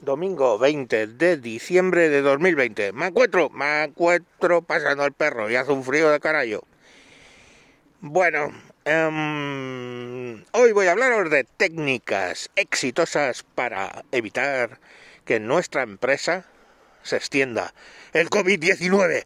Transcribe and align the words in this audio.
domingo 0.00 0.58
20 0.58 1.06
de 1.06 1.36
diciembre 1.36 2.08
de 2.08 2.22
2020. 2.22 2.92
Me 2.92 3.06
encuentro, 3.06 3.50
me 3.50 3.84
encuentro 3.84 4.62
pasando 4.62 5.04
el 5.04 5.12
perro 5.12 5.50
y 5.50 5.56
hace 5.56 5.72
un 5.72 5.84
frío 5.84 6.10
de 6.10 6.20
carajo. 6.20 6.64
Bueno, 8.00 8.46
um, 8.86 10.42
hoy 10.52 10.72
voy 10.72 10.86
a 10.86 10.92
hablaros 10.92 11.30
de 11.30 11.44
técnicas 11.44 12.50
exitosas 12.56 13.42
para 13.42 14.04
evitar 14.10 14.80
que 15.24 15.38
nuestra 15.38 15.82
empresa 15.82 16.46
se 17.02 17.16
extienda 17.16 17.74
el 18.14 18.30
COVID-19. 18.30 19.24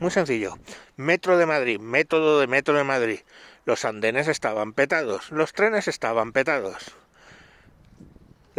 Muy 0.00 0.10
sencillo. 0.10 0.58
Metro 0.96 1.38
de 1.38 1.46
Madrid, 1.46 1.78
método 1.78 2.40
de 2.40 2.48
Metro 2.48 2.76
de 2.76 2.84
Madrid. 2.84 3.20
Los 3.64 3.84
andenes 3.84 4.26
estaban 4.26 4.72
petados, 4.72 5.30
los 5.30 5.52
trenes 5.52 5.86
estaban 5.86 6.32
petados 6.32 6.96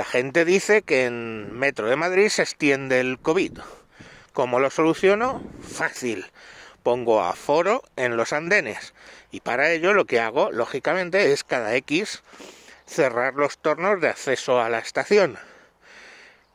la 0.02 0.05
gente 0.05 0.46
dice 0.46 0.82
que 0.82 1.05
en 1.05 1.54
Metro 1.54 1.88
de 1.88 1.96
Madrid 1.96 2.30
se 2.30 2.41
extiende 2.41 3.00
el 3.00 3.20
COVID. 3.20 3.60
¿Cómo 4.34 4.60
lo 4.60 4.72
soluciono? 4.72 5.44
Fácil. 5.62 6.26
Pongo 6.82 7.22
aforo 7.22 7.84
en 7.98 8.18
los 8.18 8.34
andenes. 8.34 8.96
Y 9.30 9.41
para 9.41 9.70
ello 9.70 9.94
lo 9.94 10.05
que 10.05 10.20
hago, 10.20 10.52
lógicamente, 10.52 11.32
es 11.32 11.44
cada 11.44 11.76
X 11.76 12.24
cerrar 12.88 13.36
los 13.36 13.60
tornos 13.60 14.02
de 14.02 14.10
acceso 14.10 14.60
a 14.60 14.70
la 14.70 14.80
estación. 14.80 15.38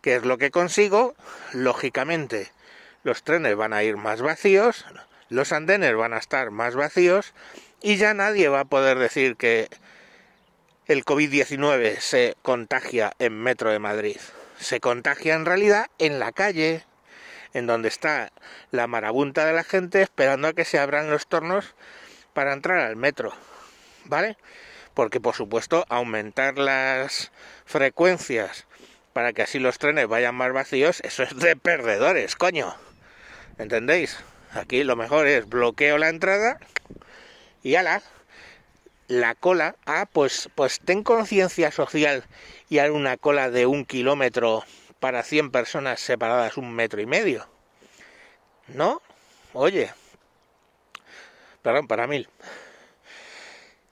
¿Qué 0.03 0.17
es 0.17 0.25
lo 0.25 0.39
que 0.39 0.51
consigo? 0.51 1.15
Lógicamente, 1.53 2.51
los 3.05 3.23
trenes 3.23 3.55
van 3.55 3.73
a 3.73 3.85
ir 3.85 3.97
más 3.97 4.23
vacíos, 4.23 4.85
los 5.29 5.53
andenes 5.53 5.95
van 5.95 6.15
a 6.15 6.19
estar 6.19 6.51
más 6.51 6.75
vacíos 6.75 7.33
y 7.81 7.95
ya 7.95 8.13
nadie 8.13 8.49
va 8.49 8.63
a 8.63 8.65
poder 8.65 8.99
decir 8.99 9.37
que 9.37 9.69
el 10.87 11.05
COVID-19 11.05 11.99
se 11.99 12.37
contagia 12.43 13.13
en 13.19 13.41
Metro 13.43 13.73
de 13.73 13.81
Madrid. 13.81 14.19
Se 14.59 14.79
contagia 14.79 15.35
en 15.35 15.45
realidad 15.45 15.87
en 15.99 16.21
la 16.21 16.31
calle, 16.31 16.85
en 17.55 17.67
donde 17.67 17.89
está 17.89 18.31
la 18.71 18.87
marabunta 18.87 19.45
de 19.45 19.53
la 19.53 19.65
gente 19.65 20.01
esperando 20.01 20.47
a 20.47 20.53
que 20.53 20.65
se 20.65 20.79
abran 20.79 21.11
los 21.11 21.27
tornos 21.27 21.75
para 22.35 22.53
entrar 22.53 22.79
al 22.79 22.95
metro. 22.95 23.33
¿Vale? 24.05 24.37
Porque 24.95 25.21
por 25.21 25.35
supuesto 25.35 25.85
aumentar 25.89 26.57
las 26.57 27.33
frecuencias 27.65 28.67
para 29.13 29.33
que 29.33 29.43
así 29.43 29.59
los 29.59 29.79
trenes 29.79 30.07
vayan 30.07 30.37
más 30.37 30.53
vacíos, 30.53 31.01
eso 31.01 31.25
es 31.25 31.37
de 31.37 31.57
perdedores, 31.57 32.37
coño. 32.37 32.77
¿Entendéis? 33.59 34.19
Aquí 34.53 34.85
lo 34.85 34.95
mejor 34.95 35.27
es 35.27 35.49
bloqueo 35.49 35.99
la 35.99 36.11
entrada 36.11 36.59
y 37.63 37.75
ala, 37.75 38.03
la 39.09 39.35
cola, 39.35 39.77
ah, 39.87 40.09
pues, 40.13 40.49
pues 40.55 40.81
ten 40.81 41.03
conciencia 41.03 41.71
social 41.71 42.25
y 42.69 42.79
haz 42.79 42.91
una 42.91 43.17
cola 43.17 43.51
de 43.51 43.67
un 43.67 43.85
kilómetro 43.85 44.65
para 45.01 45.23
100 45.23 45.51
personas 45.51 46.01
separadas 46.01 46.57
un 46.57 46.73
metro 46.73 47.01
y 47.01 47.07
medio. 47.07 47.47
¿No? 48.69 49.01
Oye, 49.53 49.93
perdón, 51.63 51.87
para 51.87 52.07
mil. 52.07 52.29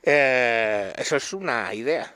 Eh, 0.02 0.92
eso 0.96 1.16
es 1.16 1.32
una 1.32 1.72
idea. 1.74 2.12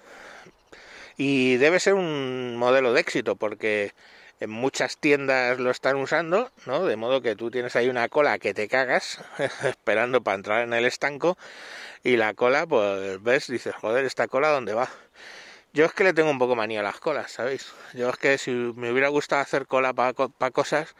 Y 1.16 1.56
debe 1.56 1.80
ser 1.80 1.94
un 1.94 2.56
modelo 2.56 2.92
de 2.92 3.00
éxito 3.00 3.36
porque 3.36 3.92
en 4.40 4.50
muchas 4.50 4.98
tiendas 4.98 5.58
lo 5.58 5.70
están 5.70 5.96
usando, 5.96 6.50
¿no? 6.66 6.84
De 6.84 6.96
modo 6.96 7.20
que 7.22 7.36
tú 7.36 7.50
tienes 7.50 7.76
ahí 7.76 7.88
una 7.88 8.08
cola 8.08 8.38
que 8.38 8.54
te 8.54 8.68
cagas 8.68 9.20
esperando 9.64 10.22
para 10.22 10.36
entrar 10.36 10.62
en 10.62 10.72
el 10.72 10.84
estanco 10.84 11.36
y 12.04 12.16
la 12.16 12.34
cola, 12.34 12.66
pues 12.66 13.22
ves, 13.22 13.48
dices, 13.48 13.74
joder, 13.74 14.04
esta 14.04 14.28
cola 14.28 14.48
dónde 14.48 14.74
va. 14.74 14.88
Yo 15.72 15.84
es 15.84 15.92
que 15.92 16.04
le 16.04 16.14
tengo 16.14 16.30
un 16.30 16.38
poco 16.38 16.56
manía 16.56 16.80
a 16.80 16.82
las 16.82 16.98
colas, 17.00 17.32
¿sabéis? 17.32 17.72
Yo 17.94 18.08
es 18.10 18.16
que 18.16 18.38
si 18.38 18.50
me 18.50 18.90
hubiera 18.90 19.08
gustado 19.08 19.42
hacer 19.42 19.66
cola 19.66 19.92
para 19.92 20.50
cosas, 20.52 20.94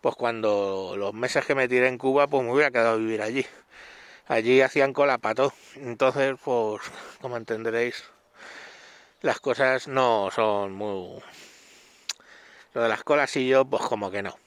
pues 0.00 0.14
cuando 0.16 0.94
los 0.96 1.12
meses 1.14 1.44
que 1.44 1.54
me 1.54 1.68
tiré 1.68 1.88
en 1.88 1.98
Cuba, 1.98 2.26
pues 2.26 2.44
me 2.44 2.52
hubiera 2.52 2.70
quedado 2.70 2.94
a 2.94 2.96
vivir 2.96 3.22
allí. 3.22 3.46
Allí 4.26 4.60
hacían 4.60 4.92
cola 4.92 5.18
para 5.18 5.34
todo. 5.34 5.52
Entonces, 5.76 6.36
pues, 6.44 6.82
como 7.20 7.36
entenderéis, 7.36 8.04
las 9.20 9.40
cosas 9.40 9.88
no 9.88 10.30
son 10.32 10.72
muy 10.72 11.22
lo 12.76 12.82
de 12.82 12.90
las 12.90 13.04
colas 13.04 13.34
y 13.36 13.48
yo, 13.48 13.64
pues 13.64 13.82
como 13.84 14.10
que 14.10 14.22
no. 14.22 14.38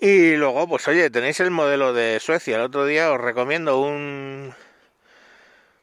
Y 0.00 0.36
luego, 0.36 0.66
pues 0.66 0.88
oye, 0.88 1.10
tenéis 1.10 1.38
el 1.40 1.50
modelo 1.50 1.92
de 1.92 2.18
Suecia. 2.18 2.56
El 2.56 2.62
otro 2.62 2.86
día 2.86 3.12
os 3.12 3.20
recomiendo 3.20 3.78
un, 3.78 4.54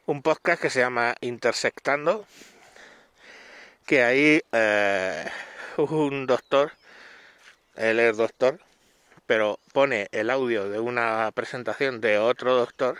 un 0.07 0.21
podcast 0.23 0.59
que 0.59 0.71
se 0.71 0.79
llama 0.79 1.13
Intersectando, 1.21 2.25
que 3.85 4.01
ahí 4.01 4.41
eh, 4.51 5.29
un 5.77 6.25
doctor, 6.25 6.71
él 7.75 7.99
es 7.99 8.17
doctor, 8.17 8.59
pero 9.27 9.59
pone 9.73 10.07
el 10.11 10.31
audio 10.31 10.67
de 10.69 10.79
una 10.79 11.29
presentación 11.35 12.01
de 12.01 12.17
otro 12.17 12.55
doctor, 12.55 12.97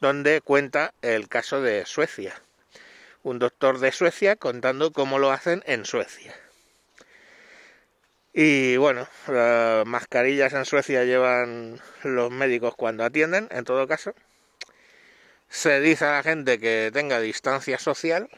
donde 0.00 0.40
cuenta 0.40 0.92
el 1.02 1.28
caso 1.28 1.62
de 1.62 1.86
Suecia. 1.86 2.42
Un 3.22 3.38
doctor 3.38 3.78
de 3.78 3.92
Suecia 3.92 4.34
contando 4.34 4.92
cómo 4.92 5.20
lo 5.20 5.30
hacen 5.30 5.62
en 5.66 5.84
Suecia. 5.84 6.34
Y 8.32 8.76
bueno, 8.76 9.08
las 9.26 9.86
mascarillas 9.86 10.52
en 10.52 10.64
Suecia 10.64 11.04
llevan 11.04 11.80
los 12.02 12.30
médicos 12.30 12.74
cuando 12.76 13.04
atienden, 13.04 13.48
en 13.50 13.64
todo 13.64 13.88
caso. 13.88 14.14
Se 15.48 15.80
dice 15.80 16.04
a 16.04 16.12
la 16.12 16.22
gente 16.22 16.58
que 16.58 16.90
tenga 16.92 17.20
distancia 17.20 17.78
social, 17.78 18.28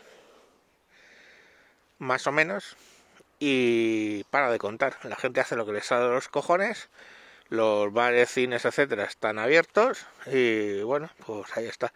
más 1.99 2.27
o 2.27 2.33
menos, 2.33 2.77
y 3.41 4.25
para 4.31 4.51
de 4.51 4.59
contar. 4.59 4.97
La 5.05 5.17
gente 5.17 5.41
hace 5.41 5.57
lo 5.57 5.67
que 5.67 5.73
les 5.73 5.87
sale 5.87 6.05
de 6.05 6.11
los 6.11 6.29
cojones, 6.29 6.89
los 7.49 7.93
bares, 7.93 8.31
cines, 8.31 8.65
etcétera, 8.65 9.05
están 9.05 9.39
abiertos 9.39 10.07
y 10.27 10.83
bueno, 10.83 11.11
pues 11.27 11.57
ahí 11.57 11.67
está. 11.67 11.93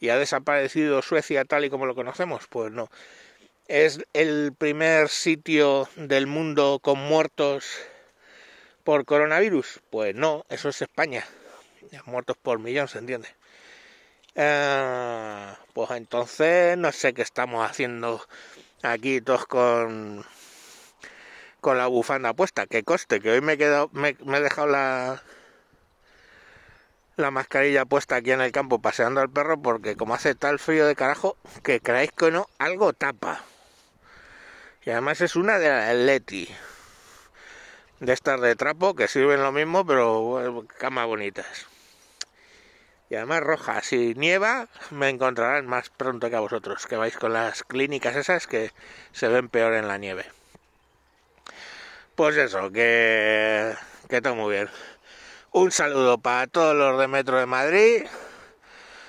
¿Y 0.00 0.08
ha 0.08 0.18
desaparecido 0.18 1.02
Suecia 1.02 1.44
tal 1.44 1.64
y 1.64 1.70
como 1.70 1.86
lo 1.86 1.94
conocemos? 1.94 2.46
Pues 2.48 2.72
no. 2.72 2.90
¿Es 3.68 3.98
el 4.12 4.54
primer 4.56 5.08
sitio 5.08 5.88
del 5.96 6.28
mundo 6.28 6.78
con 6.80 7.00
muertos 7.00 7.66
por 8.84 9.04
coronavirus? 9.04 9.80
Pues 9.90 10.14
no, 10.14 10.44
eso 10.48 10.68
es 10.68 10.82
España. 10.82 11.26
Muertos 12.04 12.36
por 12.40 12.60
millón, 12.60 12.86
¿se 12.86 12.98
entiende? 12.98 13.28
Eh, 14.36 15.52
pues 15.72 15.90
entonces 15.90 16.78
no 16.78 16.92
sé 16.92 17.12
qué 17.12 17.22
estamos 17.22 17.68
haciendo 17.68 18.24
aquí 18.82 19.20
todos 19.20 19.46
con 19.46 20.24
con 21.60 21.76
la 21.76 21.88
bufanda 21.88 22.34
puesta. 22.34 22.66
Que 22.66 22.84
coste, 22.84 23.18
que 23.18 23.32
hoy 23.32 23.40
me 23.40 23.54
he 23.54 23.58
quedado, 23.58 23.90
me 23.92 24.10
he 24.10 24.40
dejado 24.40 24.68
la 24.68 25.24
la 27.16 27.32
mascarilla 27.32 27.84
puesta 27.84 28.14
aquí 28.14 28.30
en 28.30 28.42
el 28.42 28.52
campo 28.52 28.78
paseando 28.78 29.20
al 29.20 29.30
perro 29.30 29.60
porque 29.60 29.96
como 29.96 30.14
hace 30.14 30.36
tal 30.36 30.60
frío 30.60 30.86
de 30.86 30.94
carajo 30.94 31.36
que 31.64 31.80
creáis 31.80 32.12
que 32.12 32.30
no, 32.30 32.46
algo 32.58 32.92
tapa. 32.92 33.42
Y 34.86 34.90
además 34.90 35.20
es 35.20 35.34
una 35.34 35.58
de 35.58 35.68
la 35.68 35.92
Leti. 35.94 36.48
De 37.98 38.12
estas 38.12 38.40
de 38.40 38.54
trapo 38.54 38.94
que 38.94 39.08
sirven 39.08 39.42
lo 39.42 39.50
mismo, 39.50 39.84
pero 39.84 40.64
camas 40.78 41.06
bonitas. 41.06 41.66
Y 43.10 43.16
además 43.16 43.40
roja. 43.40 43.82
Si 43.82 44.14
nieva, 44.14 44.68
me 44.92 45.08
encontrarán 45.08 45.66
más 45.66 45.90
pronto 45.90 46.30
que 46.30 46.36
a 46.36 46.40
vosotros, 46.40 46.86
que 46.86 46.94
vais 46.94 47.16
con 47.16 47.32
las 47.32 47.64
clínicas 47.64 48.14
esas 48.14 48.46
que 48.46 48.70
se 49.10 49.26
ven 49.26 49.48
peor 49.48 49.74
en 49.74 49.88
la 49.88 49.98
nieve. 49.98 50.24
Pues 52.14 52.36
eso, 52.36 52.70
que, 52.70 53.74
que 54.08 54.22
todo 54.22 54.36
muy 54.36 54.54
bien. 54.54 54.70
Un 55.50 55.72
saludo 55.72 56.18
para 56.18 56.46
todos 56.46 56.76
los 56.76 56.96
de 57.00 57.08
Metro 57.08 57.40
de 57.40 57.46
Madrid. 57.46 58.06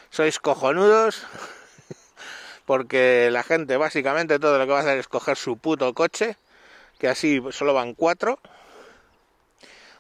Sois 0.10 0.40
cojonudos 0.40 1.28
porque 2.68 3.30
la 3.32 3.44
gente 3.44 3.78
básicamente 3.78 4.40
todo 4.40 4.60
lo 4.60 4.66
que 4.66 4.74
va 4.74 4.80
a 4.80 4.82
hacer 4.82 5.00
es 5.00 5.08
coger 5.08 5.38
su 5.38 5.58
puto 5.58 5.94
coche, 5.94 6.36
que 7.00 7.08
así 7.08 7.42
solo 7.52 7.74
van 7.74 7.96
cuatro 7.96 8.40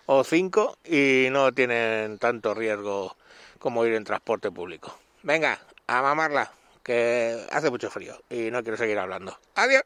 o 0.05 0.25
cinco 0.25 0.77
y 0.83 1.29
no 1.31 1.53
tienen 1.53 2.19
tanto 2.19 2.53
riesgo 2.53 3.15
como 3.57 3.85
ir 3.85 3.93
en 3.93 4.03
transporte 4.03 4.51
público. 4.51 4.99
Venga, 5.23 5.61
a 5.87 6.01
mamarla, 6.01 6.51
que 6.83 7.41
hace 7.51 7.69
mucho 7.69 7.89
frío 7.89 8.21
y 8.29 8.51
no 8.51 8.61
quiero 8.61 8.77
seguir 8.77 8.99
hablando. 8.99 9.39
Adiós. 9.55 9.83